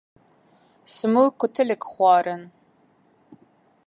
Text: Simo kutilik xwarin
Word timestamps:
Simo 0.93 1.23
kutilik 1.39 1.83
xwarin 1.93 2.41